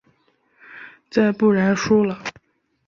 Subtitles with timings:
[1.11, 2.23] 再不然输了？